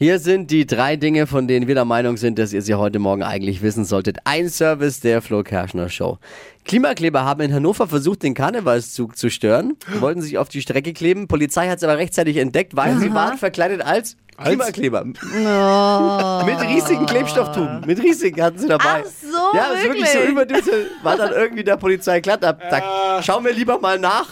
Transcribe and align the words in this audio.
Hier 0.00 0.20
sind 0.20 0.52
die 0.52 0.64
drei 0.64 0.94
Dinge, 0.94 1.26
von 1.26 1.48
denen 1.48 1.66
wir 1.66 1.74
der 1.74 1.84
Meinung 1.84 2.16
sind, 2.18 2.38
dass 2.38 2.52
ihr 2.52 2.62
sie 2.62 2.76
heute 2.76 3.00
Morgen 3.00 3.24
eigentlich 3.24 3.62
wissen 3.62 3.84
solltet. 3.84 4.18
Ein 4.22 4.48
Service 4.48 5.00
der 5.00 5.20
Flo 5.20 5.42
Kerschner 5.42 5.88
Show. 5.88 6.18
Klimakleber 6.64 7.24
haben 7.24 7.40
in 7.40 7.52
Hannover 7.52 7.88
versucht, 7.88 8.22
den 8.22 8.34
Karnevalszug 8.34 9.16
zu 9.16 9.28
stören, 9.28 9.76
wollten 9.98 10.22
sich 10.22 10.38
auf 10.38 10.48
die 10.48 10.62
Strecke 10.62 10.92
kleben. 10.92 11.26
Polizei 11.26 11.68
hat 11.68 11.78
es 11.78 11.82
aber 11.82 11.98
rechtzeitig 11.98 12.36
entdeckt, 12.36 12.76
weil 12.76 12.96
sie 12.98 13.12
waren 13.12 13.38
verkleidet 13.38 13.80
als 13.80 14.16
Klimakleber. 14.44 15.04
Mit 16.46 16.60
riesigen 16.68 17.06
Klebstofftuben. 17.06 17.82
Mit 17.86 18.02
riesigen 18.02 18.42
hatten 18.42 18.58
sie 18.58 18.68
dabei. 18.68 19.02
Ach 19.02 19.04
so, 19.04 19.56
Ja, 19.56 19.68
das 19.70 19.78
ist 19.78 19.84
wirklich 19.84 20.08
so 20.08 20.14
wirklich? 20.14 20.30
überdüse. 20.32 20.72
War 21.02 21.16
dann 21.16 21.32
irgendwie 21.32 21.64
der 21.64 21.76
Polizei 21.76 22.20
glatt 22.20 22.44
ab. 22.44 22.60
Da 22.70 23.20
schauen 23.22 23.44
wir 23.44 23.52
lieber 23.52 23.78
mal 23.80 23.98
nach. 23.98 24.26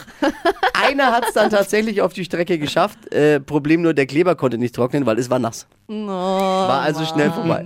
Einer 0.75 1.12
hat 1.12 1.27
es 1.29 1.34
dann 1.34 1.50
tatsächlich 1.50 2.03
auf 2.03 2.12
die 2.12 2.25
Strecke 2.25 2.58
geschafft. 2.58 3.12
Äh, 3.12 3.40
Problem 3.40 3.82
nur, 3.82 3.95
der 3.95 4.07
Kleber 4.07 4.34
konnte 4.36 4.58
nicht 4.58 4.75
trocknen, 4.75 5.07
weil 5.07 5.18
es 5.18 5.29
war 5.30 5.39
nass. 5.39 5.66
War 5.89 6.80
also 6.82 7.04
schnell 7.04 7.30
vorbei. 7.30 7.64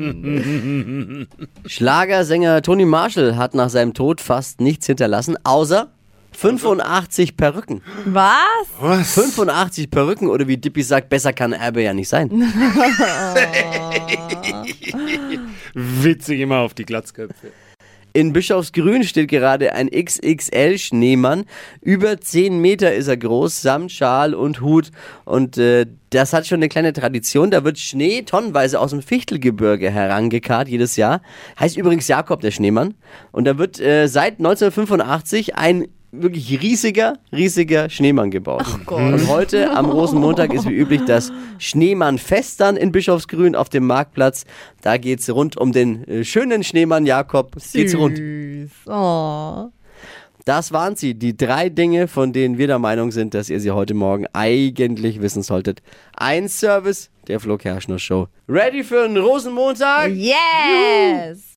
Schlagersänger 1.67 2.63
Tony 2.63 2.85
Marshall 2.85 3.37
hat 3.37 3.55
nach 3.55 3.69
seinem 3.71 3.95
Tod 3.95 4.21
fast 4.21 4.61
nichts 4.61 4.87
hinterlassen, 4.87 5.37
außer 5.45 5.89
85 6.41 7.37
Perücken. 7.37 7.83
Was? 8.07 8.33
Was? 8.81 9.13
85 9.13 9.91
Perücken 9.91 10.29
oder 10.29 10.49
wie 10.49 10.57
Dippy 10.57 10.83
sagt, 10.83 11.11
besser 11.11 11.35
kann 11.35 11.53
Erbe 11.53 11.83
ja 11.83 11.93
nicht 11.93 12.09
sein. 12.09 12.31
Witzig 15.75 16.41
immer 16.41 16.61
auf 16.61 16.73
die 16.73 16.87
Glatzköpfe. 16.87 17.53
In 18.15 18.33
Bischofsgrün 18.33 19.05
steht 19.05 19.29
gerade 19.29 19.75
ein 19.75 19.89
XXL-Schneemann. 19.89 21.45
Über 21.83 22.19
10 22.19 22.59
Meter 22.59 22.93
ist 22.95 23.07
er 23.09 23.19
groß, 23.19 23.61
samt 23.61 23.93
Schal 23.93 24.35
und 24.35 24.63
Hut. 24.63 24.91
Und 25.27 25.59
äh, 25.59 25.87
das 26.09 26.33
hat 26.33 26.47
schon 26.47 26.57
eine 26.57 26.69
kleine 26.69 26.93
Tradition. 26.95 27.51
Da 27.51 27.65
wird 27.65 27.79
Schnee 27.79 28.23
tonnenweise 28.23 28.81
aus 28.81 28.91
dem 28.91 29.03
Fichtelgebirge 29.03 29.91
herangekarrt 29.91 30.69
jedes 30.69 30.97
Jahr. 30.97 31.21
Heißt 31.61 31.77
übrigens 31.77 32.09
Jakob, 32.09 32.41
der 32.41 32.51
Schneemann. 32.51 32.95
Und 33.31 33.45
da 33.45 33.59
wird 33.59 33.79
äh, 33.79 34.09
seit 34.09 34.39
1985 34.39 35.55
ein 35.57 35.87
wirklich 36.13 36.61
riesiger, 36.61 37.19
riesiger 37.33 37.89
Schneemann 37.89 38.31
gebaut. 38.31 38.65
Und 38.87 39.29
heute 39.29 39.71
am 39.71 39.91
Rosenmontag 39.91 40.53
ist 40.53 40.69
wie 40.69 40.75
üblich 40.75 41.03
das 41.07 41.33
Schneemannfest 41.59 42.61
dann 42.61 42.77
in 42.77 42.93
Bischofsgrün 42.93 43.55
auf 43.55 43.69
dem 43.69 43.87
Marktplatz. 43.87 44.45
Da 44.83 44.97
geht's 44.97 45.31
rund 45.31 45.57
um 45.57 45.73
den 45.73 46.07
äh, 46.09 46.25
schönen 46.25 46.65
Schneemann 46.65 47.07
Jakob. 47.07 47.57
Geht's 47.73 47.95
rund. 47.95 48.17
Süß. 48.17 48.71
Oh. 48.87 49.71
Das 50.45 50.73
waren 50.73 50.97
sie, 50.97 51.15
die 51.15 51.37
drei 51.37 51.69
Dinge, 51.69 52.09
von 52.09 52.33
denen 52.33 52.59
wir 52.59 52.67
der 52.67 52.79
Meinung 52.79 53.13
sind, 53.13 53.35
dass 53.35 53.51
ihr 53.51 53.61
sie 53.61 53.71
heute 53.71 53.95
Morgen 53.95 54.27
eigentlich 54.33 55.21
wissen 55.21 55.43
solltet. 55.43 55.83
Ein 56.17 56.49
Service 56.49 57.11
der 57.29 57.41
Flo 57.41 57.59
Kerschner 57.59 57.99
Show. 57.99 58.27
Ready 58.49 58.83
für 58.83 59.05
einen 59.05 59.19
Rosenmontag? 59.19 60.11
Yes! 60.11 61.45